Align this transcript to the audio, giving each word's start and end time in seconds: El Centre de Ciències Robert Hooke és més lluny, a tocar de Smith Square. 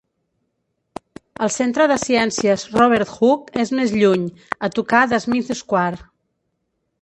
El 1.47 1.51
Centre 1.55 1.85
de 1.91 1.97
Ciències 2.03 2.63
Robert 2.77 3.11
Hooke 3.19 3.61
és 3.65 3.73
més 3.81 3.93
lluny, 3.99 4.25
a 4.69 4.71
tocar 4.79 5.05
de 5.13 5.21
Smith 5.27 5.55
Square. 5.63 6.03